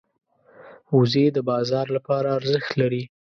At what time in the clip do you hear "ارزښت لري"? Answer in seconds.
2.39-3.03